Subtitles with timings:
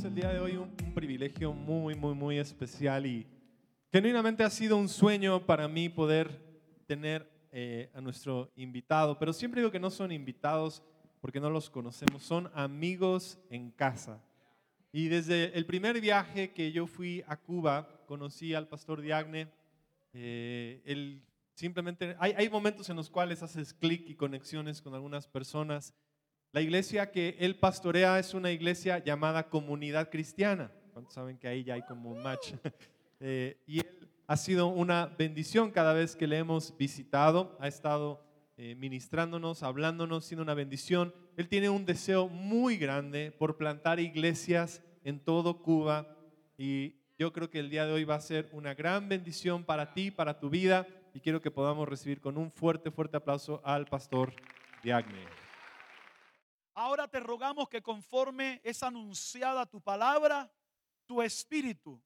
[0.00, 3.26] tenemos el día de hoy un, privilegio muy, muy, muy especial y
[3.92, 6.40] genuinamente ha sido un sueño para mí poder
[6.86, 10.82] tener eh, a nuestro invitado, pero siempre digo que no son invitados
[11.20, 14.22] porque no los conocemos, son amigos en casa.
[14.92, 19.48] Y desde el primer viaje que yo fui a Cuba, conocí al pastor Diagne.
[20.14, 21.22] Eh, él
[21.54, 25.94] simplemente, hay, hay momentos en los cuales haces clic y conexiones con algunas personas.
[26.52, 30.72] La iglesia que él pastorea es una iglesia llamada Comunidad Cristiana.
[30.92, 32.52] ¿Cuántos saben que ahí ya hay como un match?
[33.22, 37.54] Eh, y él ha sido una bendición cada vez que le hemos visitado.
[37.60, 38.24] Ha estado
[38.56, 41.14] eh, ministrándonos, hablándonos, siendo una bendición.
[41.36, 46.16] Él tiene un deseo muy grande por plantar iglesias en todo Cuba
[46.56, 49.92] y yo creo que el día de hoy va a ser una gran bendición para
[49.92, 53.84] ti, para tu vida y quiero que podamos recibir con un fuerte, fuerte aplauso al
[53.84, 54.32] pastor
[54.82, 55.39] Diagne.
[56.74, 60.50] Ahora te rogamos que conforme es anunciada tu palabra,
[61.06, 62.00] tu espíritu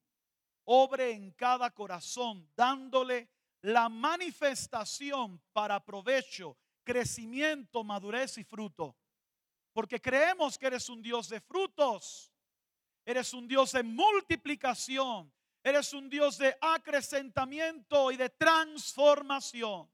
[0.65, 3.29] obre en cada corazón, dándole
[3.61, 8.97] la manifestación para provecho, crecimiento, madurez y fruto.
[9.73, 12.31] Porque creemos que eres un Dios de frutos,
[13.05, 15.31] eres un Dios de multiplicación,
[15.63, 19.89] eres un Dios de acrecentamiento y de transformación.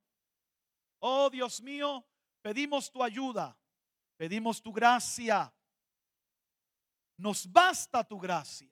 [0.99, 2.05] Oh Dios mío,
[2.41, 3.57] pedimos tu ayuda,
[4.21, 5.51] pedimos tu gracia.
[7.17, 8.71] Nos basta tu gracia.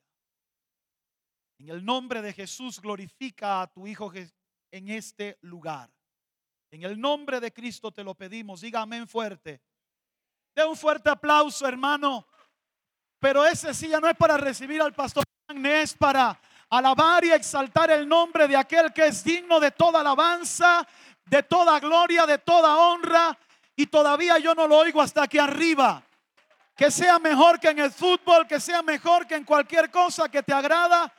[1.58, 5.89] En el nombre de Jesús glorifica a tu Hijo en este lugar.
[6.69, 8.61] En el nombre de Cristo te lo pedimos.
[8.61, 9.59] Diga amén fuerte.
[10.53, 12.28] De un fuerte aplauso, hermano.
[13.17, 17.89] Pero ese sí ya no es para recibir al pastor, es para alabar y exaltar
[17.89, 20.88] el nombre de aquel que es digno de toda alabanza,
[21.25, 23.36] de toda gloria, de toda honra.
[23.80, 26.03] Y todavía yo no lo oigo hasta aquí arriba.
[26.75, 30.44] Que sea mejor que en el fútbol, que sea mejor que en cualquier cosa que
[30.44, 31.09] te agrada.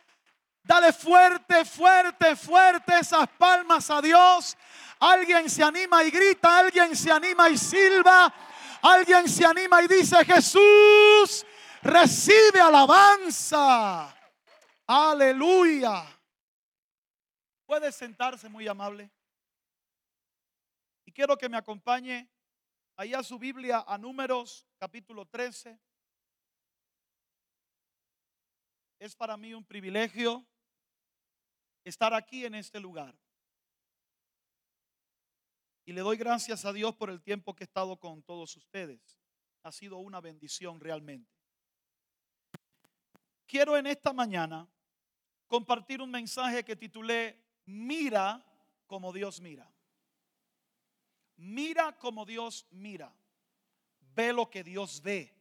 [0.63, 4.59] Dale fuerte, fuerte, fuerte esas palmas a Dios.
[4.99, 8.31] Alguien se anima y grita, alguien se anima y silba,
[8.83, 11.47] alguien se anima y dice, Jesús,
[11.81, 14.15] recibe alabanza.
[14.87, 16.05] Aleluya.
[17.65, 19.11] Puede sentarse muy amable.
[21.07, 22.29] Y quiero que me acompañe
[23.01, 25.81] ahí a su Biblia a números capítulo 13.
[28.99, 30.47] Es para mí un privilegio
[31.83, 33.19] estar aquí en este lugar.
[35.87, 39.19] Y le doy gracias a Dios por el tiempo que he estado con todos ustedes.
[39.63, 41.33] Ha sido una bendición realmente.
[43.47, 44.69] Quiero en esta mañana
[45.47, 48.45] compartir un mensaje que titulé Mira
[48.87, 49.73] como Dios mira.
[51.41, 53.11] Mira como Dios mira.
[54.15, 55.35] Ve lo que Dios ve.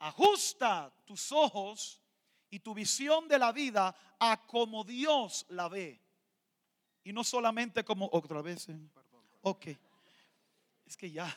[0.00, 2.02] Ajusta tus ojos
[2.50, 6.00] y tu visión de la vida a como Dios la ve.
[7.04, 8.68] Y no solamente como otra vez.
[8.68, 8.78] ¿eh?
[9.42, 9.66] Ok.
[10.84, 11.34] Es que ya.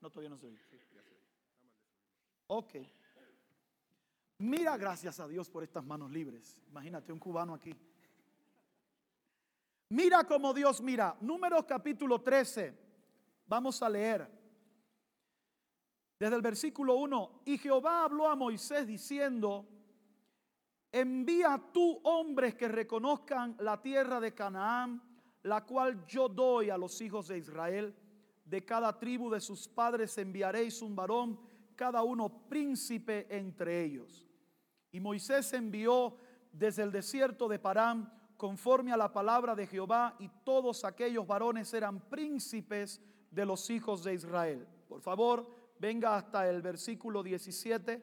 [0.00, 0.50] No, todavía no se
[2.48, 2.74] Ok.
[4.38, 6.58] Mira, gracias a Dios por estas manos libres.
[6.68, 7.76] Imagínate un cubano aquí.
[9.90, 11.16] Mira como Dios mira.
[11.20, 12.72] Números capítulo 13.
[13.46, 14.30] Vamos a leer.
[16.16, 19.66] Desde el versículo 1, y Jehová habló a Moisés diciendo,
[20.92, 25.02] envía tú hombres que reconozcan la tierra de Canaán,
[25.42, 27.96] la cual yo doy a los hijos de Israel.
[28.44, 31.40] De cada tribu de sus padres enviaréis un varón,
[31.74, 34.28] cada uno príncipe entre ellos.
[34.92, 36.16] Y Moisés envió
[36.52, 41.74] desde el desierto de Parán conforme a la palabra de Jehová, y todos aquellos varones
[41.74, 42.98] eran príncipes
[43.30, 44.66] de los hijos de Israel.
[44.88, 45.46] Por favor,
[45.78, 48.02] venga hasta el versículo 17.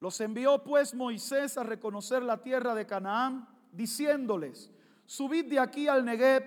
[0.00, 4.72] Los envió pues Moisés a reconocer la tierra de Canaán, diciéndoles,
[5.04, 6.42] subid de aquí al Negev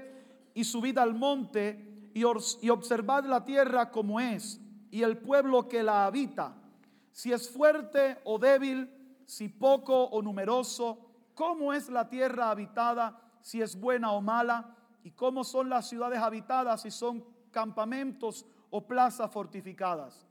[0.54, 2.24] y subid al monte y,
[2.62, 4.60] y observad la tierra como es
[4.92, 6.54] y el pueblo que la habita,
[7.14, 11.09] si es fuerte o débil, si poco o numeroso,
[11.40, 16.20] cómo es la tierra habitada, si es buena o mala, y cómo son las ciudades
[16.20, 20.28] habitadas, si son campamentos o plazas fortificadas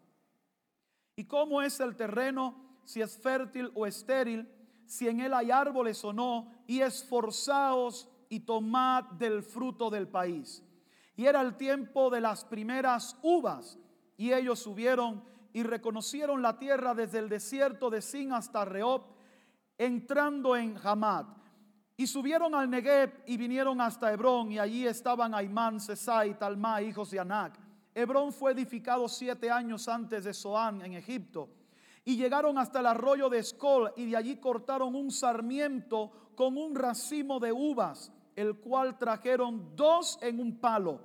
[1.19, 4.49] y cómo es el terreno, si es fértil o estéril,
[4.87, 10.63] si en él hay árboles o no, y esforzaos y tomad del fruto del país.
[11.17, 13.81] Y era el tiempo de las primeras uvas,
[14.17, 19.18] y ellos subieron y reconocieron la tierra desde el desierto de Sin hasta Rehob,
[19.79, 21.27] entrando en Hamad.
[21.97, 27.11] Y subieron al Negev y vinieron hasta Hebrón, y allí estaban Aimán, Sesai, Talmá, hijos
[27.11, 27.59] de Anac
[27.99, 31.49] Hebrón fue edificado siete años antes de Zoán en Egipto.
[32.05, 36.77] Y llegaron hasta el arroyo de Escol y de allí cortaron un sarmiento con un
[36.77, 41.01] racimo de uvas, el cual trajeron dos en un palo,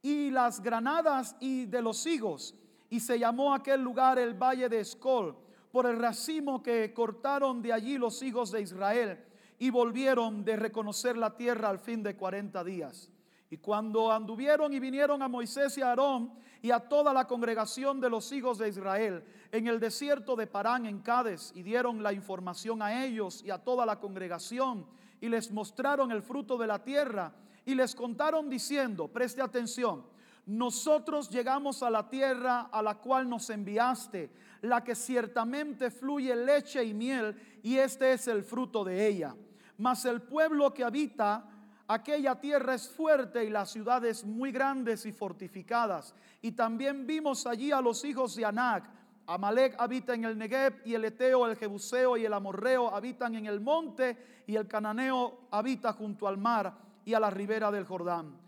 [0.00, 2.54] y las granadas y de los higos.
[2.88, 5.36] Y se llamó aquel lugar el valle de Escol,
[5.70, 9.24] por el racimo que cortaron de allí los hijos de Israel,
[9.58, 13.10] y volvieron de reconocer la tierra al fin de cuarenta días.
[13.50, 18.00] Y cuando anduvieron y vinieron a Moisés y a Aarón y a toda la congregación
[18.00, 22.12] de los hijos de Israel en el desierto de Parán en Cádiz y dieron la
[22.12, 24.86] información a ellos y a toda la congregación
[25.20, 27.32] y les mostraron el fruto de la tierra
[27.64, 30.04] y les contaron diciendo, preste atención,
[30.46, 34.30] nosotros llegamos a la tierra a la cual nos enviaste,
[34.62, 39.34] la que ciertamente fluye leche y miel y este es el fruto de ella.
[39.76, 41.48] Mas el pueblo que habita
[41.86, 46.14] aquella tierra es fuerte y las ciudades muy grandes y fortificadas.
[46.42, 48.84] Y también vimos allí a los hijos de Anac.
[49.26, 53.46] Amalek habita en el Negev y el Eteo, el Jebuseo y el Amorreo habitan en
[53.46, 56.72] el monte y el Cananeo habita junto al mar
[57.04, 58.47] y a la ribera del Jordán.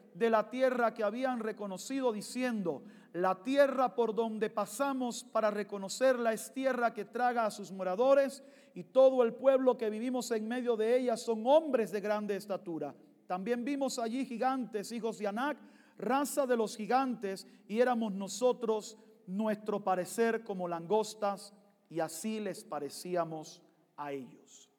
[0.13, 6.53] de la tierra que habían reconocido, diciendo, la tierra por donde pasamos para reconocerla es
[6.53, 8.43] tierra que traga a sus moradores
[8.73, 12.95] y todo el pueblo que vivimos en medio de ella son hombres de grande estatura.
[13.27, 15.57] También vimos allí gigantes, hijos de Anac,
[15.97, 18.97] raza de los gigantes, y éramos nosotros,
[19.27, 21.53] nuestro parecer, como langostas
[21.89, 23.61] y así les parecíamos
[23.97, 24.69] a ellos.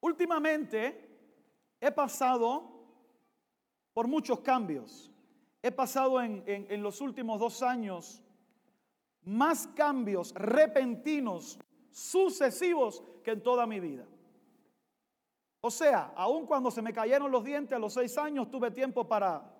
[0.00, 1.18] Últimamente
[1.80, 2.73] he pasado
[3.94, 5.10] por muchos cambios.
[5.62, 8.22] He pasado en, en, los últimos dos años
[9.22, 11.58] más cambios repentinos,
[11.90, 14.04] sucesivos que en toda mi vida.
[15.62, 19.08] O sea, aun cuando se me cayeron los dientes a los seis años, tuve tiempo
[19.08, 19.50] para,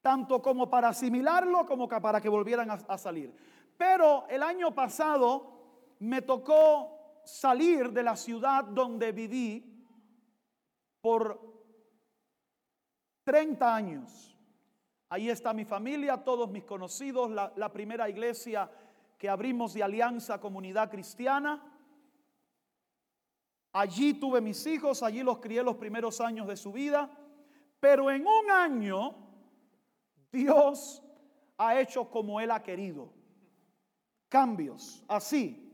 [0.00, 3.34] tanto como para asimilarlo como para que volvieran a, a salir.
[3.76, 9.74] Pero el año pasado me tocó salir de la ciudad donde viví
[11.00, 11.53] por
[13.24, 14.36] 30 años.
[15.08, 18.70] Ahí está mi familia, todos mis conocidos, la, primera iglesia
[19.18, 21.62] que abrimos de Alianza Comunidad Cristiana.
[23.72, 27.10] Allí tuve mis hijos, allí los crié los primeros años de su vida.
[27.80, 29.14] Pero en un año
[30.30, 31.02] Dios
[31.58, 33.12] ha hecho como Él ha querido
[34.28, 35.04] cambios.
[35.06, 35.70] Así,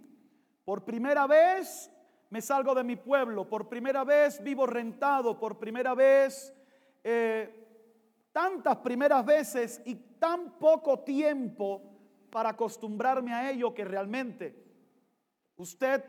[0.65, 1.91] por primera vez
[2.29, 6.55] me salgo de mi pueblo, por primera vez vivo rentado, por primera vez,
[7.03, 11.83] eh, tantas primeras veces y tan poco tiempo
[12.31, 14.55] para acostumbrarme a ello que realmente
[15.57, 16.05] usted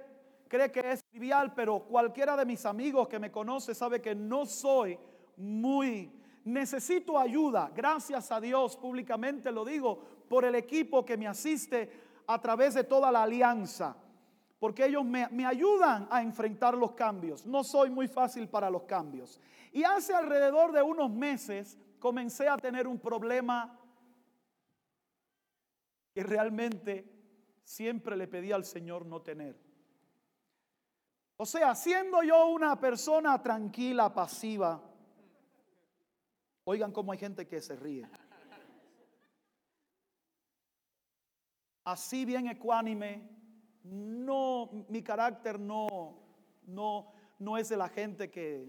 [0.47, 4.45] cree que es trivial, pero cualquiera de mis amigos que me conoce sabe que no
[4.45, 4.97] soy
[5.37, 6.11] muy...
[6.43, 11.91] Necesito ayuda, gracias a Dios, públicamente lo digo, por el equipo que me asiste
[12.25, 13.95] a través de toda la alianza,
[14.61, 17.47] porque ellos me, ayudan a enfrentar los cambios.
[17.47, 19.41] No soy muy fácil para los cambios.
[19.71, 23.75] Y hace alrededor de unos meses comencé a tener un problema
[26.13, 27.11] que realmente
[27.63, 29.59] siempre le pedí al Señor no tener.
[31.37, 34.79] O sea, siendo yo una persona tranquila, pasiva,
[36.65, 38.07] oigan cómo hay gente que se ríe.
[41.83, 43.40] así bien ecuánime,
[43.83, 46.17] no, mi carácter no,
[46.67, 48.67] no, no es de la gente que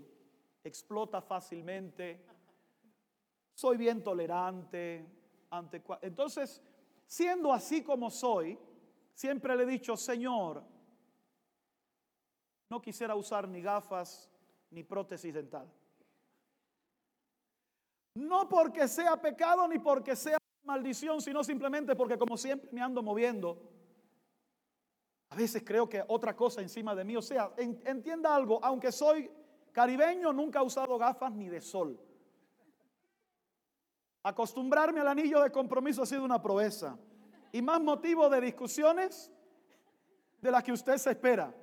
[0.65, 2.25] explota fácilmente.
[3.55, 5.07] Soy bien tolerante.
[5.51, 6.63] Ante, entonces,
[7.07, 8.59] siendo así como soy,
[9.13, 10.65] siempre le he dicho, Señor,
[12.71, 14.31] no quisiera usar ni gafas
[14.71, 15.71] ni prótesis dental.
[18.15, 23.03] No porque sea pecado ni porque sea maldición, sino simplemente porque como siempre me ando
[23.03, 23.72] moviendo,
[25.33, 27.17] a veces creo que otra cosa encima de mí.
[27.17, 29.31] O sea, entienda algo, aunque soy
[29.73, 31.99] caribeño, nunca he usado gafas ni de sol.
[34.23, 36.99] Acostumbrarme al anillo de compromiso ha sido una proeza.
[37.51, 39.33] Y más motivo de discusiones
[40.43, 41.55] de las que usted se espera.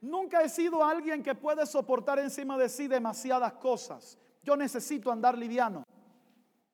[0.00, 4.18] Nunca he sido alguien que puede soportar encima de sí demasiadas cosas.
[4.42, 5.84] Yo necesito andar liviano.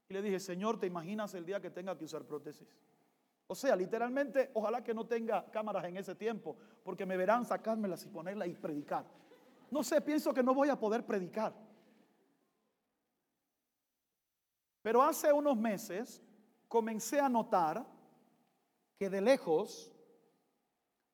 [0.09, 2.67] Y le dije, Señor, ¿te imaginas el día que tenga que usar prótesis?
[3.51, 8.07] O sea, literalmente, ojalá que no tenga cámaras en ese tiempo, porque me verán sacármelas
[8.07, 9.05] y ponerlas y predicar.
[9.73, 11.53] No sé, pienso que no voy a poder predicar.
[14.81, 16.23] Pero hace unos meses
[16.69, 17.85] comencé a notar
[18.97, 19.91] que de lejos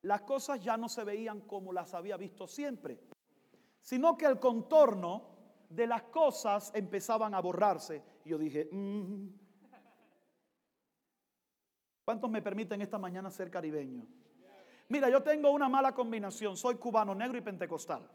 [0.03, 2.99] las cosas ya no se veían como las había visto siempre,
[3.81, 5.23] sino que el contorno
[5.69, 8.03] de las cosas empezaban a borrarse.
[8.25, 9.46] Y yo dije, mm".
[12.07, 14.07] ¿Cuántos me permiten esta mañana ser caribeño?
[14.87, 18.09] Mira, yo tengo una mala combinación, soy cubano, negro y pentecostal.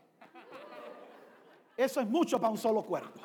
[1.76, 3.20] Eso es mucho para un solo cuerpo.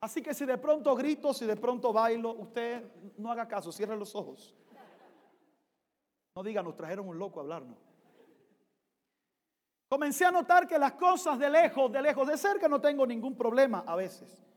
[0.00, 2.84] Así que si de pronto grito, si de pronto bailo, usted
[3.16, 4.54] no haga caso, cierre los ojos.
[6.36, 7.76] No diga, nos trajeron un loco a hablarnos.
[9.88, 13.36] Comencé a notar que las cosas de lejos, de lejos, de cerca no tengo ningún
[13.36, 14.47] problema a veces.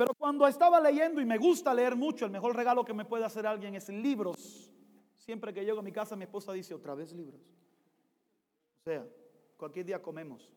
[0.00, 3.22] Pero cuando estaba leyendo y me gusta leer mucho, el mejor regalo que me puede
[3.22, 4.72] hacer alguien es libros.
[5.14, 7.42] Siempre que llego a mi casa mi esposa dice, otra vez libros.
[8.80, 9.06] O sea,
[9.58, 10.50] cualquier día comemos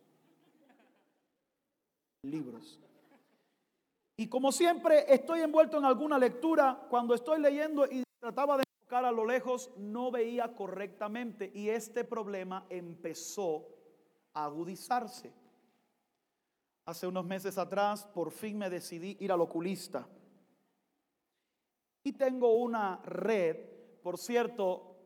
[2.21, 2.79] libros.
[4.15, 9.03] Y como siempre estoy envuelto en alguna lectura, cuando estoy leyendo y trataba de enfocar
[9.03, 13.67] a lo lejos, no veía correctamente y este problema empezó
[14.33, 15.42] a agudizarse.
[16.85, 20.07] Hace unos meses atrás, por fin me decidí ir al oculista.
[22.03, 23.57] Y tengo una red,
[24.01, 24.97] por cierto,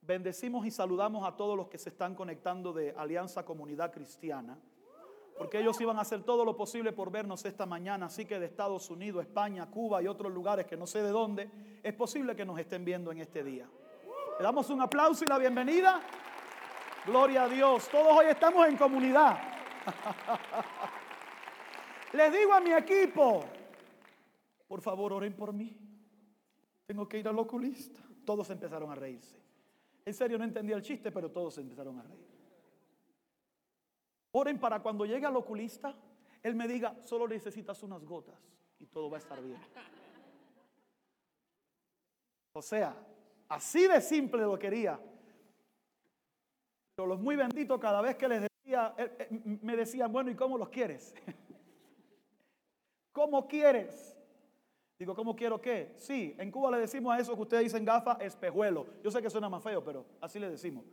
[0.00, 4.58] bendecimos y saludamos a todos los que se están conectando de Alianza Comunidad Cristiana
[5.38, 8.46] porque ellos iban a hacer todo lo posible por vernos esta mañana, así que de
[8.46, 11.48] Estados Unidos, España, Cuba y otros lugares que no sé de dónde,
[11.80, 13.68] es posible que nos estén viendo en este día.
[14.36, 16.00] Le damos un aplauso y la bienvenida.
[17.06, 17.88] Gloria a Dios.
[17.88, 19.38] Todos hoy estamos en comunidad.
[22.12, 23.44] Les digo a mi equipo,
[24.66, 25.76] por favor oren por mí.
[26.86, 28.00] Tengo que ir al oculista.
[28.24, 29.36] Todos empezaron a reírse.
[30.04, 32.26] En serio no entendía el chiste, pero todos empezaron a reír.
[34.32, 35.94] Oren para cuando llegue al oculista,
[36.42, 38.38] él me diga, solo necesitas unas gotas
[38.78, 39.58] y todo va a estar bien.
[42.52, 42.96] O sea,
[43.48, 44.98] así de simple lo quería.
[46.94, 49.28] Pero los muy benditos cada vez que les decía, eh,
[49.62, 51.14] me decían, bueno, ¿y cómo los quieres?
[53.18, 54.16] ¿Cómo quieres?
[54.96, 55.92] Digo, ¿cómo quiero qué?
[55.96, 58.86] Sí, en Cuba le decimos a eso que ustedes dicen gafa, espejuelo.
[59.02, 60.84] Yo sé que suena más feo, pero así le decimos.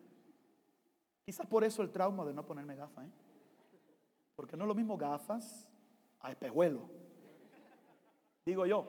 [1.24, 3.12] Quizás por eso el trauma de no ponerme gafa, ¿eh?
[4.36, 5.70] Porque no es lo mismo gafas
[6.20, 6.90] a espejuelo.
[8.44, 8.88] Digo yo.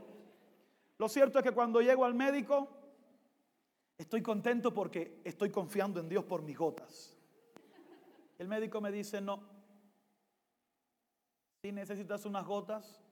[0.97, 2.69] Lo cierto es que cuando llego al médico,
[3.99, 7.15] estoy contento porque estoy confiando en Dios por mis gotas.
[8.39, 9.43] El médico me dice, no,
[11.61, 13.03] si necesitas unas gotas,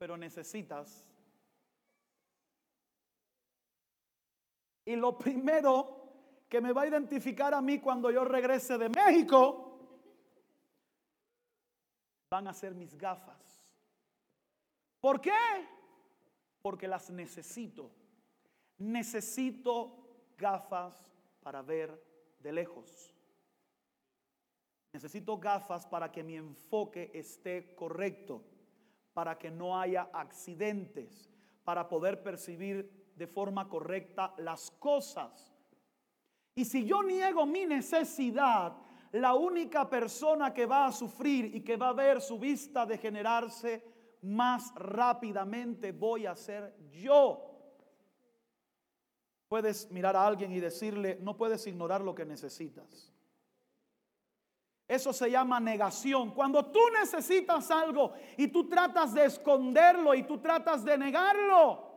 [0.00, 1.06] pero necesitas.
[4.86, 6.00] Y lo primero
[6.48, 9.78] que me va a identificar a mí cuando yo regrese de México
[12.30, 13.62] van a ser mis gafas.
[15.02, 15.32] ¿Por qué?
[16.62, 17.90] Porque las necesito.
[18.78, 20.94] Necesito gafas
[21.42, 22.02] para ver
[22.38, 23.14] de lejos.
[24.94, 28.42] Necesito gafas para que mi enfoque esté correcto,
[29.12, 31.30] para que no haya accidentes,
[31.64, 35.54] para poder percibir de forma correcta las cosas.
[36.54, 38.76] Y si yo niego mi necesidad,
[39.12, 43.84] la única persona que va a sufrir y que va a ver su vista degenerarse
[44.22, 47.46] más rápidamente voy a ser yo.
[49.48, 53.09] Puedes mirar a alguien y decirle, no puedes ignorar lo que necesitas.
[54.90, 56.32] Eso se llama negación.
[56.32, 61.90] Cuando tú necesitas algo y tú tratas de esconderlo y tú tratas de negarlo,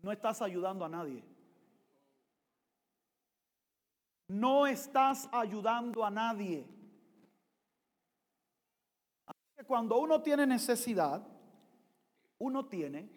[0.00, 1.30] no estás ayudando a nadie
[4.30, 6.66] no estás ayudando a nadie.
[9.66, 11.24] cuando uno tiene necesidad,
[12.38, 13.10] uno tiene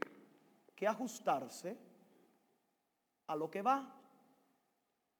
[0.75, 1.79] que ajustarse
[3.27, 3.95] a lo que va.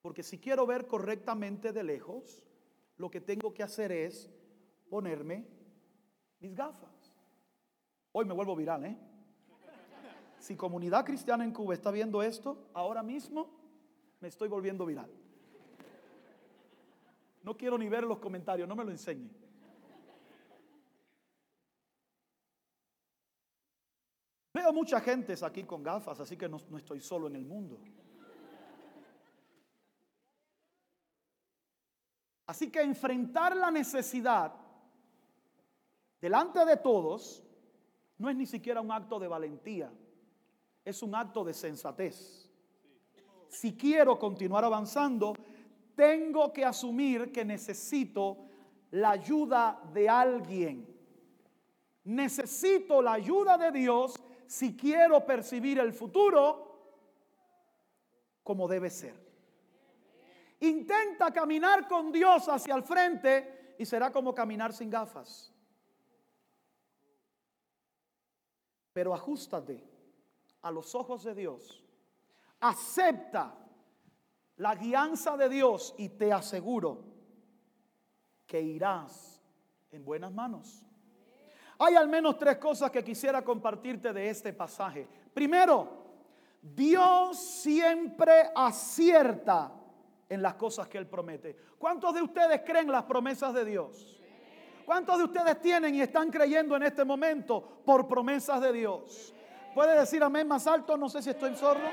[0.02, 2.44] Porque si quiero ver correctamente de lejos,
[2.98, 4.30] lo que tengo que hacer es
[4.90, 5.48] ponerme
[6.40, 7.14] mis gafas.
[8.12, 8.98] Hoy me vuelvo viral, ¿eh?
[10.40, 13.50] Si comunidad cristiana en Cuba está viendo esto, ahora mismo
[14.20, 15.10] me estoy volviendo viral.
[17.44, 19.30] No quiero ni ver los comentarios, no me lo enseñe.
[24.54, 27.80] Veo mucha gente aquí con gafas, así que no, no estoy solo en el mundo.
[32.46, 34.54] Así que enfrentar la necesidad
[36.20, 37.44] delante de todos
[38.18, 39.92] no es ni siquiera un acto de valentía,
[40.84, 42.50] es un acto de sensatez.
[43.48, 45.34] Si quiero continuar avanzando,
[45.96, 48.38] tengo que asumir que necesito
[48.92, 50.88] la ayuda de alguien.
[52.06, 56.74] Necesito la ayuda de Dios si quiero percibir el futuro
[58.44, 59.16] como debe ser.
[60.64, 65.52] Intenta caminar con Dios hacia el frente y será como caminar sin gafas.
[68.94, 69.84] Pero ajustate
[70.62, 71.84] a los ojos de Dios.
[72.62, 73.54] Acepta
[74.56, 77.04] la guianza de Dios y te aseguro
[78.46, 79.42] que irás
[79.92, 80.82] en buenas manos.
[81.78, 85.10] Hay al menos tres cosas que quisiera compartirte de este pasaje.
[85.34, 86.06] Primero,
[86.62, 89.83] Dios siempre acierta
[90.34, 91.56] en las cosas que Él promete.
[91.78, 94.20] ¿Cuántos de ustedes creen las promesas de Dios?
[94.86, 99.34] ¿Cuántos de ustedes tienen y están creyendo en este momento por promesas de Dios?
[99.74, 100.98] ¿Puede decir amén más alto?
[100.98, 101.88] No sé si estoy sordo.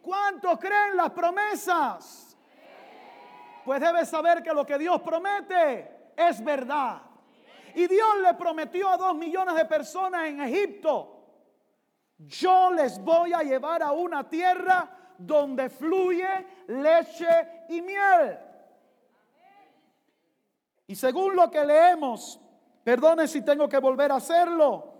[0.00, 2.36] ¿Cuántos creen las promesas?
[3.64, 7.02] Pues debes saber que lo que Dios promete es verdad.
[7.74, 11.10] Y Dios le prometió a dos millones de personas en Egipto,
[12.16, 16.28] yo les voy a llevar a una tierra donde fluye
[16.66, 18.38] leche y miel.
[20.86, 22.40] Y según lo que leemos,
[22.82, 24.92] perdone si tengo que volver a hacerlo,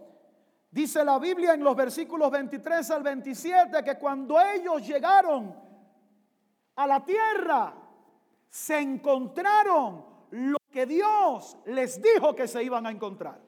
[0.71, 5.55] dice la Biblia en los versículos 23 al 27 que cuando ellos llegaron
[6.77, 7.75] a la tierra,
[8.49, 13.41] se encontraron lo que Dios les dijo que se iban a encontrar.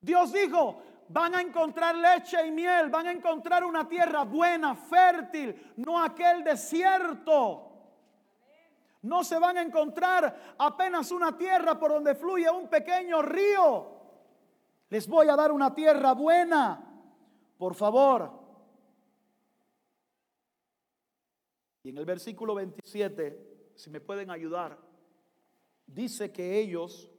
[0.00, 5.72] Dios dijo, van a encontrar leche y miel, van a encontrar una tierra buena, fértil,
[5.76, 7.64] no aquel desierto.
[9.02, 13.98] No se van a encontrar apenas una tierra por donde fluye un pequeño río.
[14.90, 16.84] Les voy a dar una tierra buena.
[17.56, 18.32] Por favor.
[21.82, 24.78] Y en el versículo 27, si me pueden ayudar,
[25.86, 27.10] dice que ellos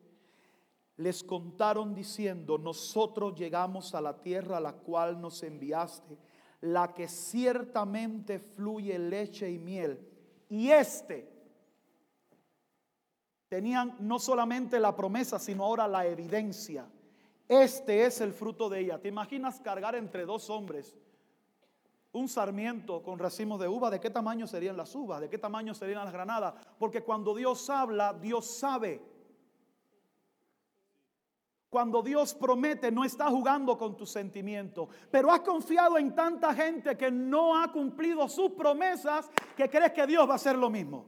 [0.99, 6.17] les contaron diciendo, nosotros llegamos a la tierra a la cual nos enviaste,
[6.59, 10.05] la que ciertamente fluye leche y miel.
[10.49, 11.31] Y este,
[13.47, 16.85] tenían no solamente la promesa, sino ahora la evidencia.
[17.47, 18.99] Este es el fruto de ella.
[18.99, 20.97] ¿Te imaginas cargar entre dos hombres
[22.11, 23.89] un sarmiento con racimos de uva?
[23.89, 25.21] ¿De qué tamaño serían las uvas?
[25.21, 26.55] ¿De qué tamaño serían las granadas?
[26.77, 29.17] Porque cuando Dios habla, Dios sabe.
[31.69, 34.89] Cuando Dios promete, no está jugando con tus sentimientos.
[35.11, 40.07] Pero has confiado en tanta gente que no ha cumplido sus promesas que crees que
[40.07, 41.05] Dios va a hacer lo mismo.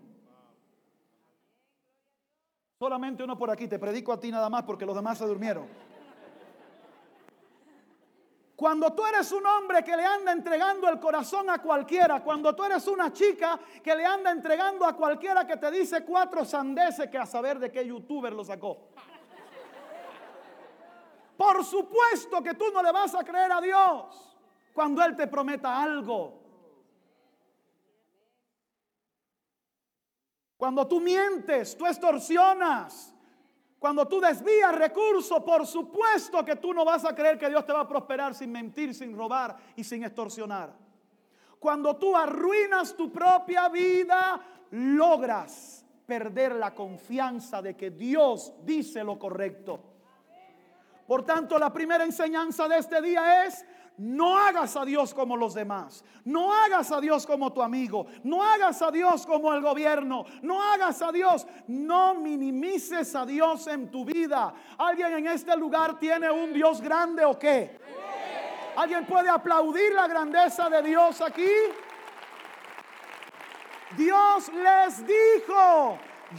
[2.77, 5.67] Solamente uno por aquí, te predico a ti nada más porque los demás se durmieron.
[8.55, 12.63] Cuando tú eres un hombre que le anda entregando el corazón a cualquiera, cuando tú
[12.63, 17.17] eres una chica que le anda entregando a cualquiera que te dice cuatro sandeces que
[17.17, 18.89] a saber de qué youtuber lo sacó.
[21.41, 24.37] Por supuesto que tú no le vas a creer a Dios
[24.75, 26.39] cuando Él te prometa algo.
[30.55, 33.15] Cuando tú mientes, tú extorsionas,
[33.79, 37.73] cuando tú desvías recursos, por supuesto que tú no vas a creer que Dios te
[37.73, 40.71] va a prosperar sin mentir, sin robar y sin extorsionar.
[41.57, 49.17] Cuando tú arruinas tu propia vida, logras perder la confianza de que Dios dice lo
[49.17, 49.90] correcto.
[51.11, 53.65] Por tanto, la primera enseñanza de este día es,
[53.97, 56.05] no hagas a Dios como los demás.
[56.23, 58.05] No hagas a Dios como tu amigo.
[58.23, 60.23] No hagas a Dios como el gobierno.
[60.41, 61.45] No hagas a Dios.
[61.67, 64.53] No minimices a Dios en tu vida.
[64.77, 67.77] ¿Alguien en este lugar tiene un Dios grande o qué?
[68.77, 71.51] ¿Alguien puede aplaudir la grandeza de Dios aquí?
[73.97, 75.97] Dios les dijo,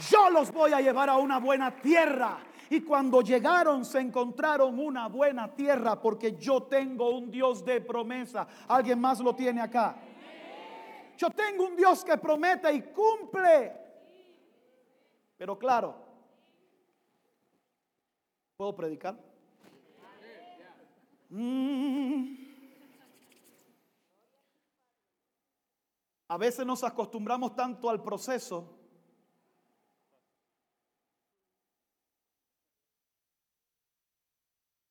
[0.09, 2.39] yo los voy a llevar a una buena tierra
[2.73, 8.47] y cuando llegaron se encontraron una buena tierra porque yo tengo un Dios de promesa.
[8.67, 9.95] ¿Alguien más lo tiene acá?
[11.15, 13.73] Yo tengo un Dios que promete y cumple.
[15.37, 15.95] Pero claro,
[18.57, 19.15] ¿puedo predicar?
[21.29, 22.35] Mm.
[26.27, 28.82] A veces nos acostumbramos tanto al proceso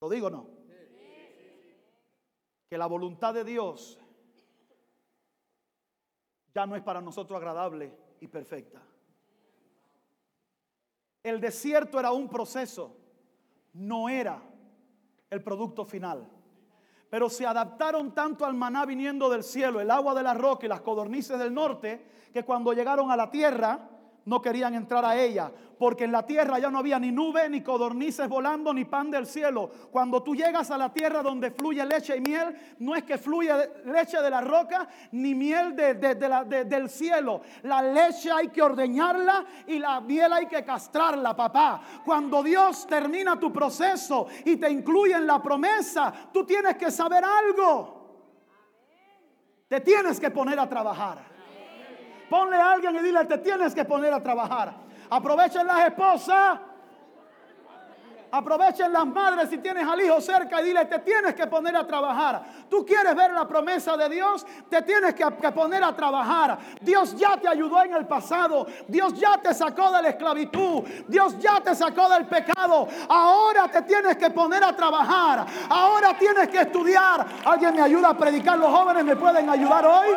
[0.03, 0.49] ¿Lo digo o no?
[2.69, 4.01] Que la voluntad de Dios
[6.53, 8.83] ya no es para nosotros agradable y perfecta.
[11.23, 12.97] El desierto era un proceso,
[13.75, 14.43] no era
[15.31, 16.29] el producto final.
[17.09, 20.69] pero se adaptaron tanto al maná viniendo del cielo, el agua de la roca y
[20.69, 23.89] las codornices del norte, que cuando llegaron a la tierra
[24.25, 27.61] no querían entrar a ella, porque en la tierra ya no había ni nube, ni
[27.61, 29.69] codornices volando, ni pan del cielo.
[29.91, 33.53] Cuando tú llegas a la tierra donde fluye leche y miel, no es que fluye
[33.87, 37.43] leche de la roca, ni miel del cielo.
[37.65, 41.83] La leche hay que ordeñarla y la miel hay que castrarla, papá.
[42.05, 47.25] Cuando Dios termina tu proceso y te incluye en la promesa, tú tienes que saber
[47.25, 48.01] algo.
[49.67, 51.32] Te tienes que poner a trabajar.
[52.33, 54.73] Ponle a alguien y dile, te tienes que poner a trabajar.
[55.11, 56.59] Aprovechen las esposas.
[58.31, 61.87] Aprovechen las madres si tienes al hijo cerca y dile, te tienes que poner a
[61.87, 62.43] trabajar.
[62.71, 66.59] Tú quieres ver la promesa de Dios, te tienes que, que, poner a trabajar.
[66.81, 68.67] Dios ya te ayudó en el pasado.
[68.89, 70.85] Dios ya te sacó de la esclavitud.
[71.09, 72.89] Dios ya te sacó del pecado.
[73.11, 75.45] Ahora te tienes que poner a trabajar.
[75.69, 77.27] Ahora tienes que estudiar.
[77.45, 78.57] ¿Alguien me ayuda a predicar?
[78.57, 80.17] ¿Los jóvenes me pueden ayudar hoy?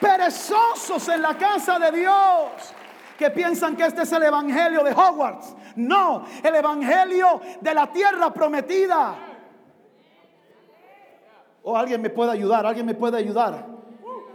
[0.00, 2.74] Perezosos en la casa de Dios
[3.18, 5.56] que piensan que este es el evangelio de Hogwarts.
[5.76, 9.16] No, el evangelio de la tierra prometida.
[11.64, 13.66] O alguien me puede ayudar, alguien me puede ayudar.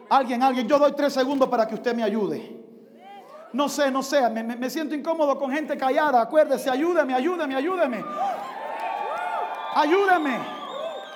[0.10, 2.62] Alguien, alguien, yo doy tres segundos para que usted me ayude.
[3.54, 6.22] No sé, no sé, me, me siento incómodo con gente callada.
[6.22, 8.04] Acuérdese, ayúdeme, ayúdeme, ayúdeme.
[9.76, 10.63] Ayúdeme.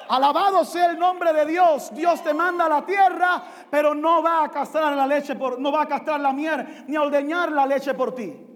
[0.10, 1.94] Alabado sea el nombre de Dios.
[1.94, 5.72] Dios te manda a la tierra, pero no va a castrar la leche por, no
[5.72, 8.48] va a castrar la miel ni a ordeñar la leche por ti.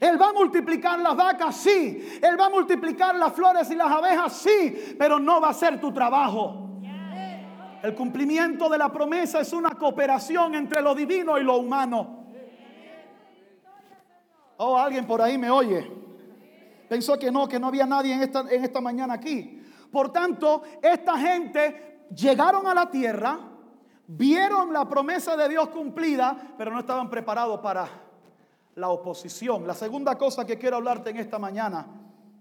[0.00, 2.18] Él va a multiplicar las vacas, sí.
[2.20, 4.96] Él va a multiplicar las flores y las abejas, sí.
[4.98, 6.62] Pero no va a ser tu trabajo.
[7.84, 12.26] El cumplimiento de la promesa es una cooperación entre lo divino y lo humano.
[14.56, 15.88] Oh, alguien por ahí me oye.
[16.92, 19.64] Pensó que no, que no había nadie en esta, en esta mañana aquí.
[19.90, 23.40] Por tanto, esta gente llegaron a la tierra,
[24.08, 27.88] vieron la promesa de Dios cumplida, pero no estaban preparados para
[28.74, 29.66] la oposición.
[29.66, 31.86] La segunda cosa que quiero hablarte en esta mañana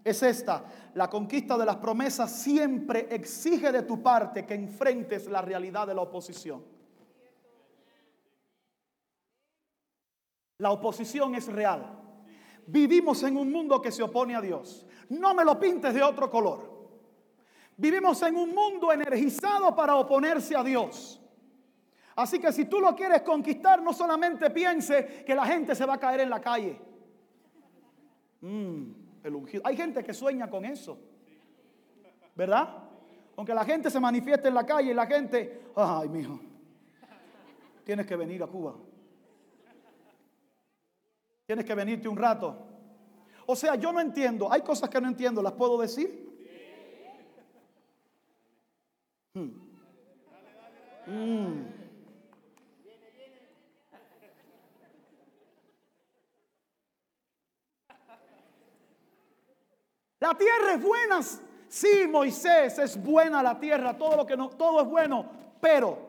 [0.04, 0.66] es esta.
[0.96, 5.96] La conquista de las promesas siempre exige de tu parte que enfrentes la realidad de
[5.96, 6.62] la oposición.
[10.58, 12.01] La oposición es real.
[12.72, 14.86] Vivimos en un mundo que se opone a Dios.
[15.10, 16.72] No me lo pintes de otro color.
[17.76, 21.20] Vivimos en un mundo energizado para oponerse a Dios.
[22.16, 25.96] Así que si tú lo quieres conquistar, no solamente piense que la gente se va
[25.96, 26.80] a caer en la calle.
[28.40, 28.84] Mm,
[29.66, 30.98] Hay gente que sueña con eso.
[32.36, 32.70] ¿Verdad?
[33.36, 36.40] Aunque la gente se manifieste en la calle y la gente, ay, mijo,
[37.84, 38.76] tienes que venir a Cuba.
[41.52, 42.66] Tienes que venirte un rato.
[43.46, 44.50] O sea, yo no entiendo.
[44.50, 45.42] Hay cosas que no entiendo.
[45.42, 46.32] ¿Las puedo decir?
[49.34, 49.50] Hmm.
[51.06, 51.66] Hmm.
[60.22, 61.20] La tierra es buena.
[61.68, 66.00] Sí, Moisés, es buena la tierra, todo lo que no, todo es bueno, pero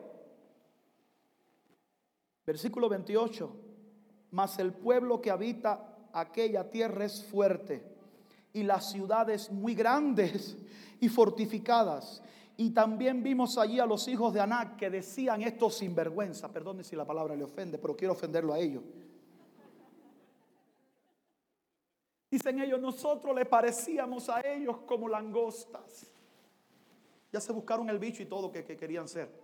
[2.45, 3.62] versículo 28
[4.33, 7.83] mas el pueblo que habita aquella tierra es fuerte
[8.51, 10.57] y las ciudades muy grandes
[10.99, 12.23] y fortificadas.
[12.57, 16.51] Y también vimos allí a los hijos de Anac que decían esto sinvergüenza.
[16.51, 18.83] Perdone si la palabra le ofende, pero quiero ofenderlo a ellos.
[22.31, 26.11] Dicen ellos, nosotros le parecíamos a ellos como langostas.
[27.31, 29.42] Ya se buscaron el bicho y todo que, que querían ser.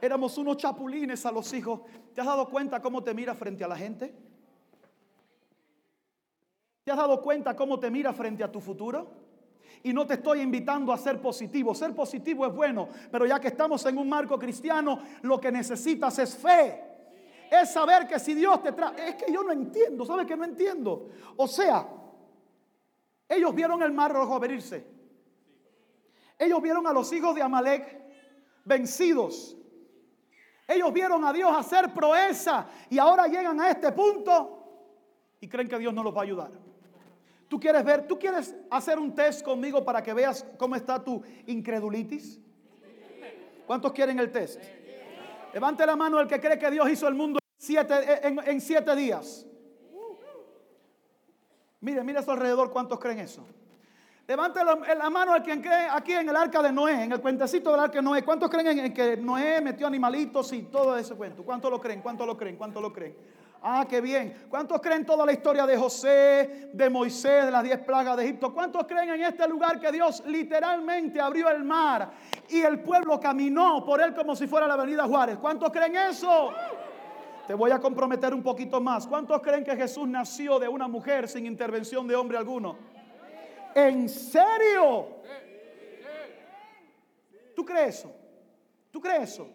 [0.00, 1.80] Éramos unos chapulines a los hijos.
[2.14, 4.14] ¿Te has dado cuenta cómo te mira frente a la gente?
[6.84, 9.10] ¿Te has dado cuenta cómo te mira frente a tu futuro?
[9.82, 11.74] Y no te estoy invitando a ser positivo.
[11.74, 16.18] Ser positivo es bueno, pero ya que estamos en un marco cristiano, lo que necesitas
[16.18, 16.84] es fe.
[17.50, 19.08] Es saber que si Dios te trae...
[19.08, 21.10] Es que yo no entiendo, ¿sabe que no entiendo?
[21.36, 21.88] O sea,
[23.28, 24.86] ellos vieron el mar rojo abrirse.
[26.38, 28.00] Ellos vieron a los hijos de Amalek
[28.64, 29.56] vencidos.
[30.68, 34.58] Ellos vieron a Dios hacer proeza y ahora llegan a este punto
[35.40, 36.50] y creen que Dios no los va a ayudar.
[37.48, 38.06] ¿Tú quieres ver?
[38.06, 42.38] ¿Tú quieres hacer un test conmigo para que veas cómo está tu incredulitis?
[43.66, 44.60] ¿Cuántos quieren el test?
[45.54, 49.46] Levante la mano el que cree que Dios hizo el mundo en en siete días.
[51.80, 53.46] Mire, mire a su alrededor cuántos creen eso.
[54.28, 57.70] Levante la, mano el quien cree aquí en el arca de Noé, en el cuentecito
[57.70, 58.22] del arca de Noé.
[58.22, 61.42] ¿Cuántos creen en, que Noé metió animalitos y todo ese cuento?
[61.42, 62.02] ¿Cuántos lo creen?
[62.02, 62.56] ¿Cuántos lo creen?
[62.56, 63.16] ¿Cuántos lo creen?
[63.62, 64.44] Ah, qué bien.
[64.50, 68.52] ¿Cuántos creen toda la historia de José, de Moisés, de las diez plagas de Egipto?
[68.52, 72.10] ¿Cuántos creen en este lugar que Dios literalmente abrió el mar
[72.50, 75.38] y el pueblo caminó por él como si fuera la avenida Juárez?
[75.38, 76.52] ¿Cuántos creen eso?
[77.46, 79.06] Te voy a comprometer un poquito más.
[79.06, 82.97] ¿Cuántos creen que Jesús nació de una mujer sin intervención de hombre alguno?
[83.74, 85.18] ¿En serio?
[87.54, 88.14] ¿Tú crees eso?
[88.90, 89.48] ¿Tú crees eso?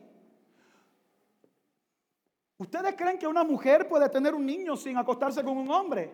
[2.58, 6.14] ¿Ustedes creen que una mujer puede tener un niño sin acostarse con un hombre?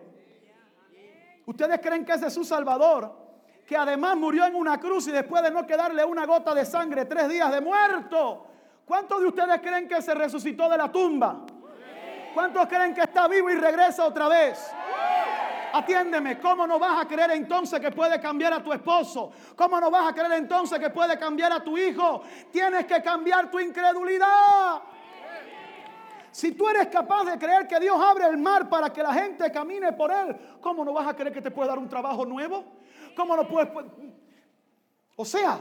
[1.46, 3.12] ¿Ustedes creen que ese es su Salvador?
[3.66, 7.04] Que además murió en una cruz y después de no quedarle una gota de sangre,
[7.04, 8.46] tres días de muerto.
[8.84, 11.44] ¿Cuántos de ustedes creen que se resucitó de la tumba?
[12.34, 14.72] ¿Cuántos creen que está vivo y regresa otra vez?
[15.72, 19.32] Atiéndeme, ¿cómo no vas a creer entonces que puede cambiar a tu esposo?
[19.56, 22.22] ¿Cómo no vas a creer entonces que puede cambiar a tu hijo?
[22.50, 24.82] Tienes que cambiar tu incredulidad.
[26.32, 29.50] Si tú eres capaz de creer que Dios abre el mar para que la gente
[29.50, 32.64] camine por él, ¿cómo no vas a creer que te puede dar un trabajo nuevo?
[33.16, 33.68] ¿Cómo no puedes?
[35.16, 35.60] O sea,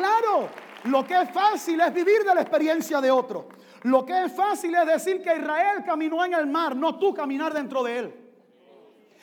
[0.00, 0.48] Claro,
[0.84, 3.48] lo que es fácil es vivir de la experiencia de otro.
[3.82, 7.52] Lo que es fácil es decir que Israel caminó en el mar, no tú caminar
[7.52, 8.14] dentro de él.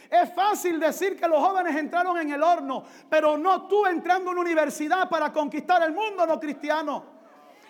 [0.08, 4.38] Es fácil decir que los jóvenes entraron en el horno, pero no tú entrando en
[4.38, 7.04] una universidad para conquistar el mundo no cristiano.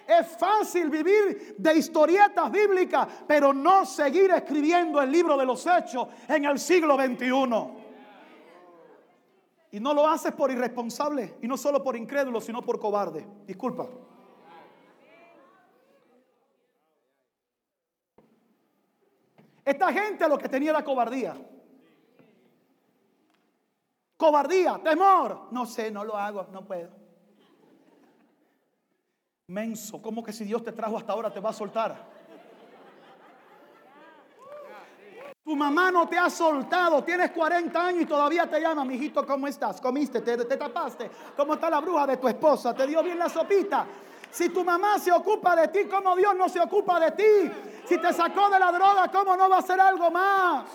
[0.06, 6.10] Es fácil vivir de historietas bíblicas, pero no seguir escribiendo el libro de los hechos
[6.28, 7.87] en el siglo XXI.
[9.72, 13.28] Y no lo haces por irresponsable, y no solo por incrédulo, sino por cobarde.
[13.46, 13.88] Disculpa.
[19.66, 21.36] Esta gente lo que tenía era cobardía.
[24.16, 25.50] Cobardía, temor.
[25.52, 26.90] No sé, no lo hago, no puedo.
[29.48, 32.17] Menso, ¿cómo que si Dios te trajo hasta ahora te va a soltar?
[35.48, 39.48] Tu mamá no te ha soltado, tienes 40 años y todavía te llama, mijito, ¿cómo
[39.48, 39.80] estás?
[39.80, 40.20] ¿Comiste?
[40.20, 41.10] ¿Te, ¿Te, tapaste?
[41.38, 42.74] ¿Cómo está la bruja de tu esposa?
[42.74, 43.86] ¿Te dio bien la sopita?
[44.30, 47.52] Si tu mamá se ocupa de ti, ¿cómo Dios no se ocupa de ti?
[47.86, 50.66] Si te sacó de la droga, ¿cómo no va a hacer algo más?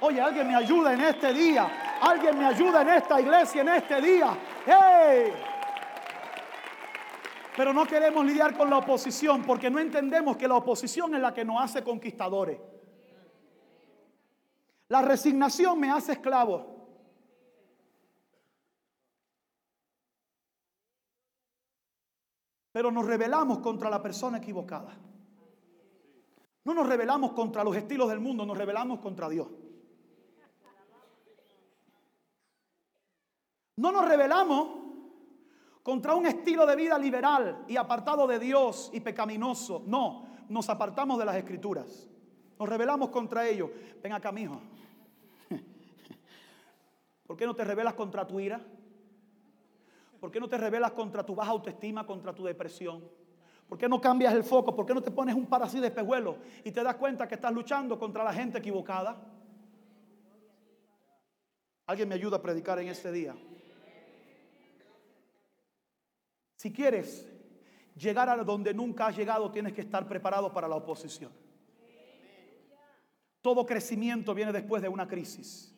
[0.00, 1.96] Oye, alguien me ayuda en este día.
[2.02, 4.36] Alguien me ayuda en esta iglesia en este día.
[4.66, 5.32] ¡Hey!
[7.56, 11.32] Pero no queremos lidiar con la oposición porque no entendemos que la oposición es la
[11.32, 12.75] que nos hace conquistadores.
[14.88, 16.76] La resignación me hace esclavo.
[22.72, 24.94] Pero nos rebelamos contra la persona equivocada.
[26.64, 29.48] No nos rebelamos contra los estilos del mundo, nos rebelamos contra Dios.
[33.76, 34.68] No nos rebelamos
[35.82, 39.84] contra un estilo de vida liberal y apartado de Dios y pecaminoso.
[39.86, 42.08] No, nos apartamos de las escrituras.
[42.58, 43.70] Nos rebelamos contra ellos.
[44.02, 44.60] Ven acá, mijo.
[47.26, 48.60] ¿Por qué no te rebelas contra tu ira?
[50.20, 53.04] ¿Por qué no te rebelas contra tu baja autoestima, contra tu depresión?
[53.68, 54.74] ¿Por qué no cambias el foco?
[54.74, 57.34] ¿Por qué no te pones un par así de espejuelo y te das cuenta que
[57.34, 59.16] estás luchando contra la gente equivocada?
[61.86, 63.34] ¿Alguien me ayuda a predicar en este día?
[66.56, 67.28] Si quieres
[67.96, 71.32] llegar a donde nunca has llegado, tienes que estar preparado para la oposición.
[73.40, 75.75] Todo crecimiento viene después de una crisis.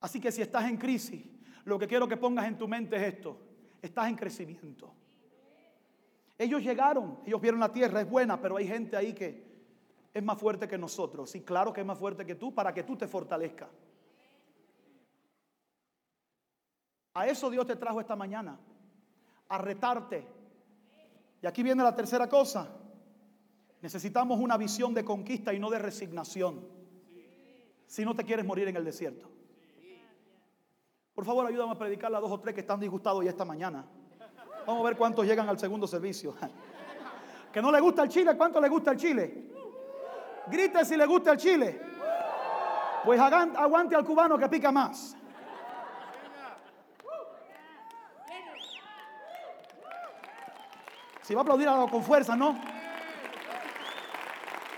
[0.00, 1.24] Así que si estás en crisis,
[1.64, 3.36] lo que quiero que pongas en tu mente es esto.
[3.82, 4.92] Estás en crecimiento.
[6.38, 9.50] Ellos llegaron, ellos vieron la tierra, es buena, pero hay gente ahí que
[10.12, 11.30] es más fuerte que nosotros.
[11.30, 13.68] Sí, claro que es más fuerte que tú para que tú te fortalezcas.
[17.12, 18.58] A eso Dios te trajo esta mañana,
[19.48, 20.26] a retarte.
[21.42, 22.68] Y aquí viene la tercera cosa.
[23.82, 26.66] Necesitamos una visión de conquista y no de resignación.
[27.86, 29.39] Si no te quieres morir en el desierto.
[31.20, 33.84] Por favor, ayúdame a predicar a dos o tres que están disgustados ya esta mañana.
[34.66, 36.34] Vamos a ver cuántos llegan al segundo servicio.
[37.52, 39.50] Que no le gusta el chile, ¿cuánto le gusta el chile?
[40.46, 41.78] Grite si le gusta el chile.
[43.04, 45.14] Pues aguante al cubano que pica más.
[51.20, 52.58] Si va a aplaudir, hágalo con fuerza, ¿no?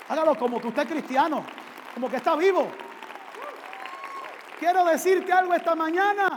[0.08, 1.44] Hágalo como que usted es cristiano,
[1.94, 2.66] como que está vivo.
[4.62, 6.31] Quiero decirte algo esta mañana.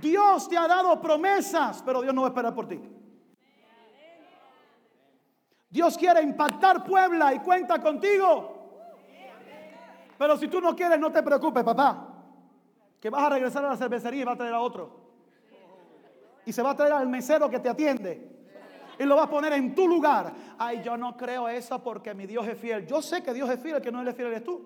[0.00, 2.80] Dios te ha dado promesas, pero Dios no va a esperar por ti.
[5.70, 8.54] Dios quiere impactar Puebla y cuenta contigo.
[10.16, 12.10] Pero si tú no quieres, no te preocupes, papá.
[13.00, 15.04] que vas a regresar a la cervecería y va a traer a otro.
[16.46, 18.30] Y se va a traer al mesero que te atiende.
[18.98, 20.32] Y lo va a poner en tu lugar.
[20.56, 22.86] Ay, yo no creo eso porque mi Dios es fiel.
[22.86, 24.64] Yo sé que Dios es fiel, el que no es fiel eres tú.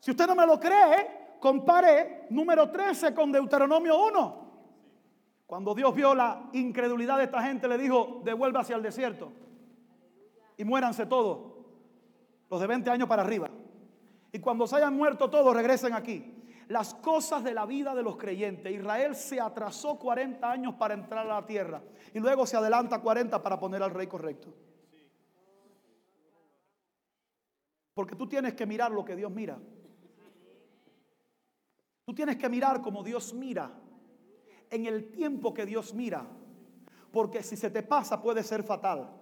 [0.00, 4.44] Si usted no me lo cree, compare número 13 con Deuteronomio 1.
[5.46, 9.32] Cuando Dios vio la incredulidad de esta gente, le dijo, devuélvase al desierto
[10.56, 11.52] y muéranse todos,
[12.50, 13.50] los de 20 años para arriba.
[14.32, 16.42] Y cuando se hayan muerto todos, regresen aquí.
[16.68, 18.72] Las cosas de la vida de los creyentes.
[18.72, 23.42] Israel se atrasó 40 años para entrar a la tierra y luego se adelanta 40
[23.42, 24.52] para poner al rey correcto.
[27.94, 29.58] Porque tú tienes que mirar lo que Dios mira.
[32.04, 33.70] Tú tienes que mirar como Dios mira,
[34.70, 36.26] en el tiempo que Dios mira,
[37.10, 39.20] porque si se te pasa puede ser fatal.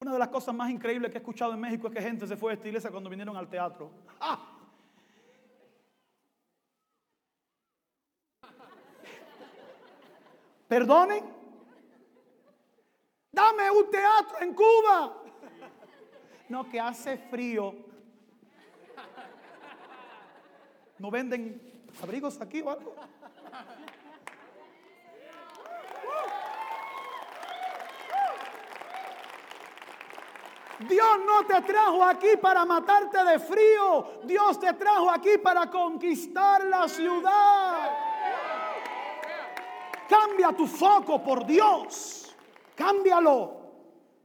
[0.00, 2.36] Una de las cosas más increíbles que he escuchado en México es que gente se
[2.36, 3.90] fue de esta iglesia cuando vinieron al teatro.
[4.20, 4.56] ¡Ah!
[10.68, 11.39] Perdonen.
[13.40, 15.14] Dame un teatro en Cuba.
[16.50, 17.74] No, que hace frío.
[20.98, 22.94] ¿No venden abrigos aquí o algo?
[30.80, 34.20] Dios no te trajo aquí para matarte de frío.
[34.24, 37.90] Dios te trajo aquí para conquistar la ciudad.
[40.06, 42.19] Cambia tu foco por Dios.
[42.80, 43.60] Cámbialo.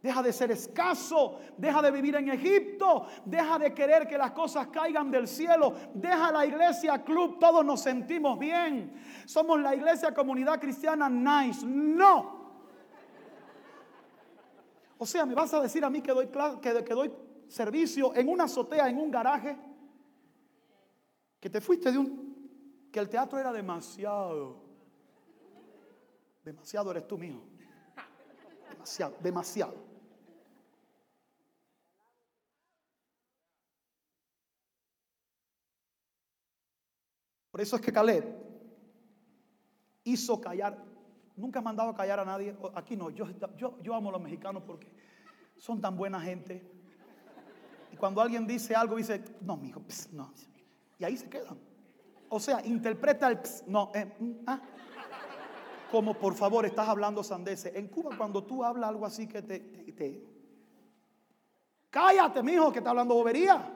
[0.02, 4.68] Deja de ser escaso, deja de vivir en Egipto, deja de querer que las cosas
[4.68, 8.94] caigan del cielo, deja la iglesia club, todos nos sentimos bien.
[9.26, 11.66] Somos la iglesia comunidad cristiana nice.
[11.66, 12.36] No,
[14.98, 16.30] o sea, ¿me vas a decir a mí que doy,
[16.62, 17.12] que, que doy
[17.48, 19.58] servicio en una azotea, en un garaje?
[21.40, 22.90] Que te fuiste de un...
[22.92, 24.64] que el teatro era demasiado.
[26.44, 27.55] Demasiado eres tú, mío.
[28.86, 29.74] Demasiado, demasiado.
[37.50, 38.24] Por eso es que Caleb
[40.04, 40.78] hizo callar
[41.36, 42.56] Nunca he mandado a callar a nadie.
[42.76, 44.88] Aquí no, yo, yo, yo amo a los mexicanos porque
[45.58, 46.66] son tan buena gente.
[47.92, 49.82] Y cuando alguien dice algo, dice, no, mijo,
[50.14, 50.32] no.
[50.98, 51.60] Y ahí se quedan.
[52.30, 53.92] O sea, interpreta el no.
[53.94, 54.62] Eh, mm, ah.
[55.96, 57.74] Como por favor estás hablando sandeces.
[57.74, 60.28] En Cuba, cuando tú hablas algo así que te, te, te
[61.90, 63.72] cállate, mijo, que está hablando bobería.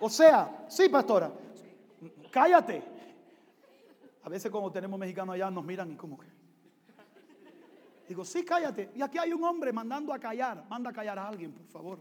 [0.00, 1.30] O sea, sí, pastora,
[2.32, 2.82] cállate.
[4.24, 6.26] A veces como tenemos mexicanos allá nos miran y como que...
[8.08, 8.90] Digo, sí, cállate.
[8.96, 10.64] Y aquí hay un hombre mandando a callar.
[10.68, 12.00] Manda a callar a alguien, por favor.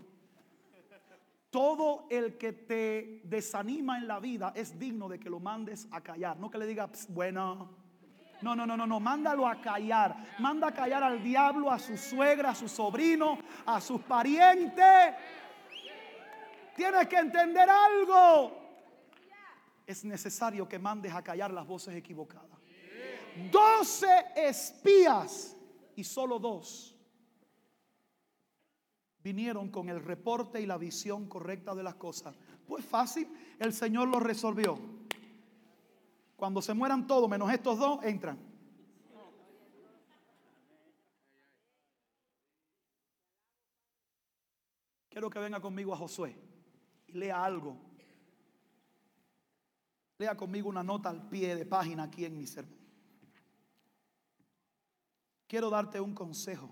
[1.51, 6.01] Todo el que te desanima en la vida es digno de que lo mandes a
[6.01, 6.39] callar.
[6.39, 7.85] No que le digas, bueno.
[8.41, 9.00] No, no, no, no, no.
[9.00, 10.15] Mándalo a callar.
[10.39, 15.13] Manda a callar al diablo, a su suegra, a su sobrino, a sus parientes.
[16.76, 18.65] Tienes que entender algo
[19.86, 22.60] es necesario que mandes a callar las voces equivocadas.
[23.52, 25.56] Doce espías
[25.95, 26.95] y solo dos
[29.21, 32.36] vinieron con el reporte y la visión correcta de las cosas.
[32.67, 33.28] Pues fácil,
[33.60, 34.80] el Señor lo resolvió.
[36.36, 38.38] Cuando se mueran todos, menos estos dos, entran.
[45.10, 46.36] Quiero que venga conmigo a Josué
[47.08, 47.86] y lea algo
[50.17, 52.80] Lea conmigo una nota al pie de página aquí en mi sermón.
[55.48, 56.69] Quiero darte un consejo.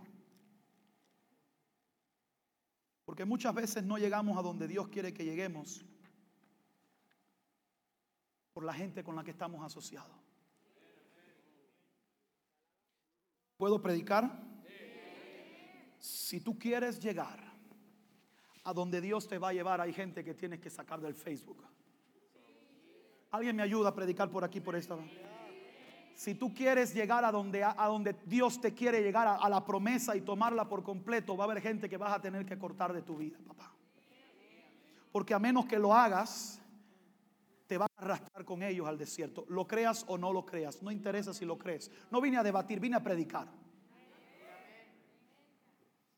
[3.06, 5.86] Porque muchas veces no llegamos a donde Dios quiere que lleguemos
[8.54, 10.16] por la gente con la que estamos asociados.
[13.58, 14.32] ¿Puedo predicar?
[16.00, 17.40] Si tú quieres llegar
[18.64, 21.64] a donde Dios te va a llevar, hay gente que tienes que sacar del Facebook.
[23.32, 24.98] Alguien me ayuda a predicar por aquí, por esta.
[26.14, 29.66] Si tú quieres llegar a donde, a donde Dios te quiere llegar, a, a la
[29.66, 32.94] promesa y tomarla por completo, va a haber gente que vas a tener que cortar
[32.94, 33.72] de tu vida, papá.
[35.12, 36.63] Porque a menos que lo hagas,
[37.74, 39.46] te va a arrastrar con ellos al desierto.
[39.50, 41.90] Lo creas o no lo creas, no interesa si lo crees.
[42.12, 43.48] No vine a debatir, vine a predicar.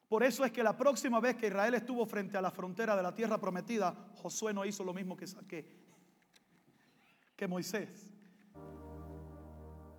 [0.10, 3.04] Por eso es que la próxima vez que Israel estuvo frente a la frontera de
[3.04, 5.66] la tierra prometida, Josué no hizo lo mismo que, que,
[7.38, 8.12] que Moisés.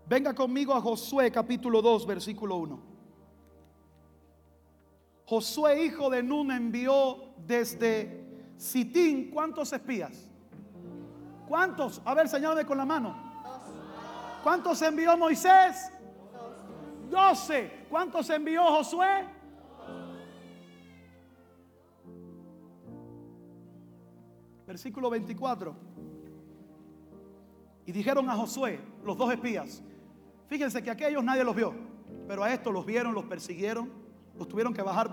[0.06, 2.82] Venga conmigo a Josué capítulo 2, versículo 1.
[5.24, 8.26] Josué, hijo de Nun, envió desde
[8.58, 10.35] Sitín, ¿cuántos espías?
[11.48, 12.02] ¿Cuántos?
[12.04, 13.14] A ver, señálame con la mano.
[14.42, 15.90] ¿Cuántos envió Moisés?
[17.10, 17.86] Doce.
[17.88, 19.24] ¿Cuántos envió Josué?
[24.66, 25.74] Versículo 24.
[27.86, 29.80] Y dijeron a Josué, los dos espías,
[30.48, 31.72] fíjense que aquellos nadie los vio,
[32.26, 33.92] pero a estos los vieron, los persiguieron,
[34.36, 35.08] los tuvieron que bajar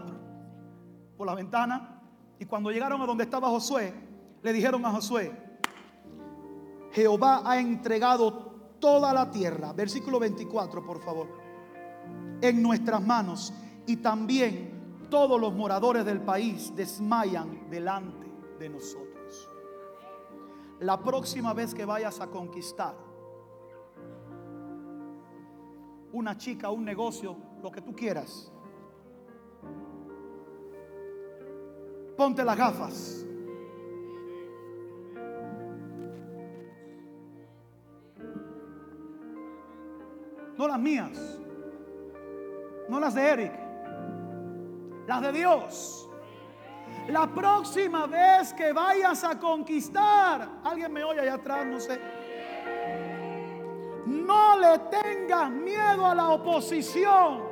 [1.16, 2.02] por la ventana.
[2.40, 3.94] Y cuando llegaron a donde estaba Josué,
[4.42, 5.32] le dijeron a Josué,
[6.94, 11.28] Jehová ha entregado toda la tierra, versículo 24 por favor,
[12.40, 13.52] en nuestras manos
[13.88, 18.28] y también todos los moradores del país desmayan delante
[18.60, 19.50] de nosotros.
[20.82, 22.96] La próxima vez que vayas a conquistar
[26.12, 28.52] una chica, un negocio, lo que tú quieras,
[32.16, 33.26] ponte las gafas.
[40.80, 41.40] Mías,
[42.90, 43.54] no las de Eric,
[45.08, 46.10] las de Dios.
[47.08, 52.00] La próxima vez que vayas a conquistar, alguien me oye allá atrás, no sé.
[54.06, 57.44] No le tengas miedo a la oposición.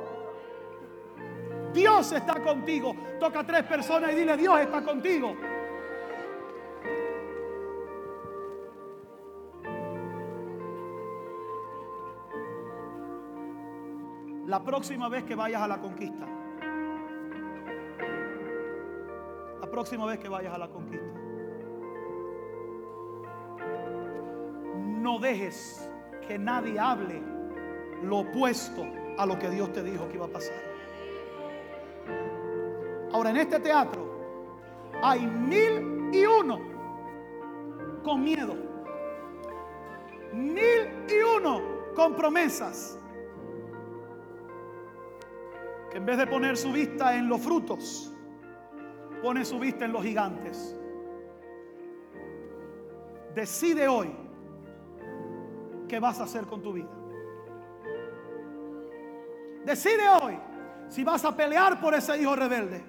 [1.72, 2.94] Dios está contigo.
[3.18, 5.34] Toca a tres personas y dile, Dios está contigo.
[14.52, 16.26] La próxima vez que vayas a la conquista.
[19.62, 21.06] La próxima vez que vayas a la conquista.
[24.76, 25.88] No dejes
[26.28, 27.22] que nadie hable
[28.02, 28.84] lo opuesto
[29.16, 30.62] a lo que Dios te dijo que iba a pasar.
[33.10, 34.04] Ahora en este teatro
[35.02, 36.60] hay mil y uno
[38.04, 38.54] con miedo.
[40.34, 41.62] Mil y uno
[41.96, 42.98] con promesas.
[46.02, 48.12] En vez de poner su vista en los frutos,
[49.22, 50.76] pone su vista en los gigantes.
[53.36, 54.10] Decide hoy
[55.86, 56.90] qué vas a hacer con tu vida.
[59.64, 60.36] Decide hoy
[60.88, 62.82] si vas a pelear por ese hijo rebelde.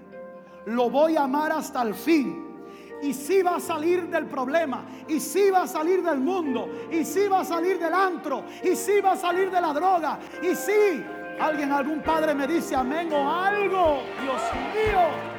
[0.65, 2.65] Lo voy a amar hasta el fin.
[3.03, 4.85] Y si va a salir del problema.
[5.07, 6.67] Y si va a salir del mundo.
[6.89, 8.43] Y si va a salir del antro.
[8.63, 10.17] Y si va a salir de la droga.
[10.41, 11.03] Y si
[11.39, 14.03] alguien, algún padre me dice amén o algo.
[14.21, 14.41] Dios
[14.73, 15.33] mío.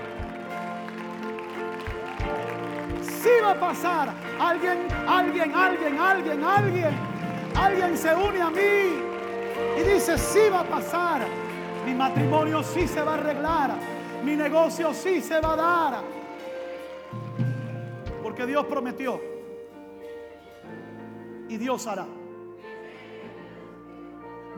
[3.03, 4.12] Si va a pasar.
[4.38, 7.14] Alguien, alguien, alguien, alguien, alguien.
[7.55, 9.14] Alguien se une a mí
[9.78, 11.22] y dice, sí va a pasar.
[11.86, 13.74] Mi matrimonio sí se va a arreglar.
[14.24, 16.03] Mi negocio sí se va a dar.
[18.22, 19.20] Porque Dios prometió.
[21.49, 22.07] Y Dios hará.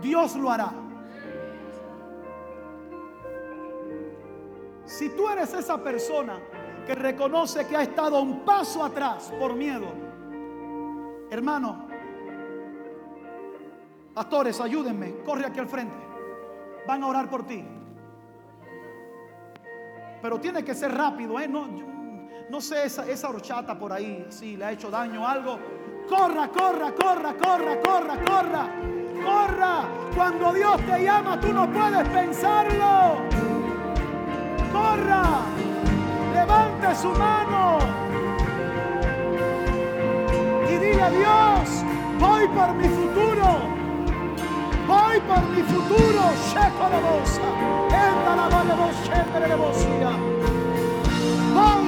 [0.01, 0.86] Dios lo hará.
[4.87, 6.41] Si tú eres esa persona
[6.87, 9.87] que reconoce que ha estado un paso atrás por miedo,
[11.31, 11.87] hermano,
[14.17, 15.17] Pastores, ayúdenme.
[15.27, 15.95] Corre aquí al frente.
[16.87, 17.63] Van a orar por ti.
[20.23, 21.47] Pero tiene que ser rápido, ¿eh?
[21.47, 21.69] No,
[22.49, 25.59] no sé, esa, esa horchata por ahí, si le ha hecho daño o algo.
[26.09, 28.71] Corra, corra, corra, corra, corra, corra.
[29.23, 29.85] Corra.
[30.15, 33.46] Cuando Dios te llama, tú no puedes pensarlo.
[34.87, 35.43] Corra.
[36.33, 37.79] Levante su mano.
[40.71, 41.85] Y dile a Dios,
[42.21, 43.49] voy por mi futuro.
[44.87, 46.23] Voy por mi futuro.
[51.57, 51.87] Voy.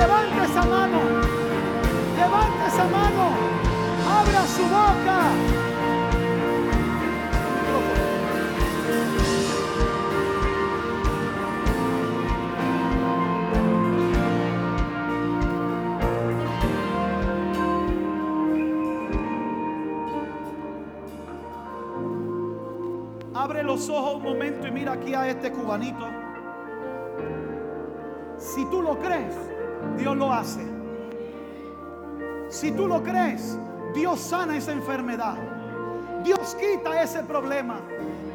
[0.00, 1.00] Levante esa mano.
[2.20, 3.24] Levante esa mano.
[4.18, 5.65] Abra su boca.
[23.46, 26.04] Abre los ojos un momento y mira aquí a este cubanito.
[28.38, 29.36] Si tú lo crees,
[29.96, 30.66] Dios lo hace.
[32.48, 33.56] Si tú lo crees,
[33.94, 35.36] Dios sana esa enfermedad.
[36.24, 37.78] Dios quita ese problema.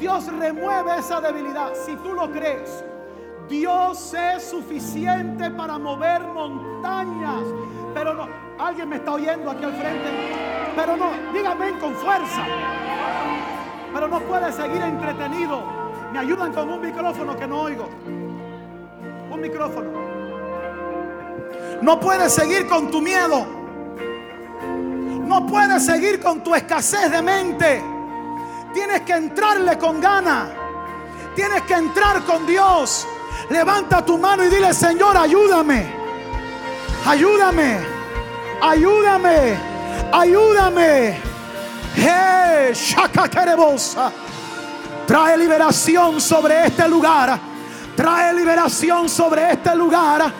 [0.00, 1.74] Dios remueve esa debilidad.
[1.74, 2.82] Si tú lo crees,
[3.50, 7.42] Dios es suficiente para mover montañas.
[7.92, 10.08] Pero no, alguien me está oyendo aquí al frente.
[10.74, 12.46] Pero no, dígame con fuerza.
[13.92, 15.62] Pero no puedes seguir entretenido.
[16.12, 17.88] Me ayudan con un micrófono que no oigo.
[19.30, 19.90] Un micrófono.
[21.80, 23.46] No puedes seguir con tu miedo.
[25.26, 27.82] No puedes seguir con tu escasez de mente.
[28.74, 30.48] Tienes que entrarle con ganas.
[31.34, 33.06] Tienes que entrar con Dios.
[33.50, 35.86] Levanta tu mano y dile, Señor, ayúdame.
[37.06, 37.78] Ayúdame.
[38.60, 39.56] Ayúdame.
[40.12, 41.31] Ayúdame.
[45.06, 47.38] Trae liberación sobre este lugar.
[47.96, 50.32] Trae liberación sobre este lugar.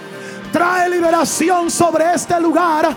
[0.52, 2.94] Trae liberación sobre este lugar.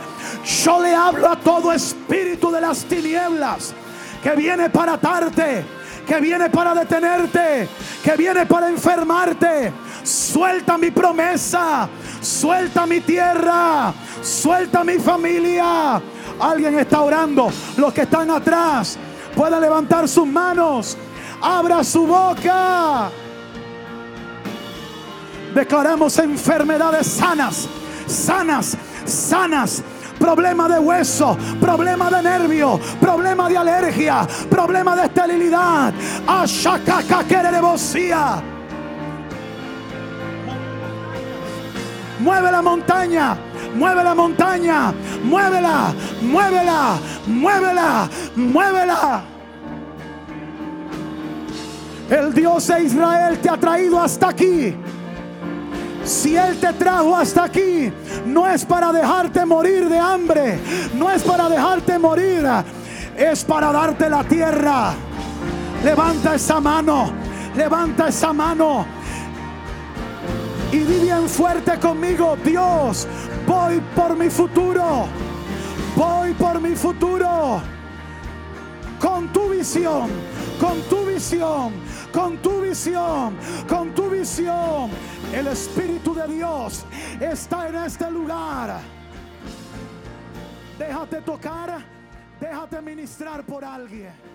[0.64, 3.74] Yo le hablo a todo espíritu de las tinieblas
[4.22, 5.66] que viene para atarte,
[6.06, 7.68] que viene para detenerte,
[8.03, 9.72] que viene para enfermarte.
[10.03, 11.89] Suelta mi promesa,
[12.22, 16.01] suelta mi tierra, suelta mi familia.
[16.40, 17.50] Alguien está orando.
[17.78, 18.98] Los que están atrás
[19.36, 20.98] pueden levantar sus manos.
[21.42, 23.10] Abra su boca.
[25.54, 27.68] Declaramos enfermedades sanas,
[28.08, 29.84] sanas, sanas.
[30.20, 35.94] Problema de hueso, problema de nervio, problema de alergia, problema de esterilidad.
[42.20, 43.38] Mueve la montaña,
[43.76, 46.98] mueve la montaña, muévela, muévela,
[47.28, 49.24] muévela, muévela.
[52.10, 54.76] El Dios de Israel te ha traído hasta aquí.
[56.04, 57.92] Si Él te trajo hasta aquí,
[58.28, 60.60] no es para dejarte morir de hambre,
[60.94, 62.46] no es para dejarte morir,
[63.18, 64.94] es para darte la tierra.
[65.84, 67.12] Levanta esa mano,
[67.56, 68.86] levanta esa mano.
[70.72, 73.08] Y di bien fuerte conmigo, Dios,
[73.48, 75.08] voy por mi futuro,
[75.96, 77.62] voy por mi futuro.
[79.00, 80.10] Con tu visión,
[80.60, 81.74] con tu visión,
[82.12, 83.38] con tu visión,
[83.68, 84.89] con tu visión.
[85.34, 86.86] El Espíritu de Dios
[87.20, 88.80] está en este lugar.
[90.80, 91.84] Déjate tocar,
[92.39, 94.35] déjate ministrar por alguien.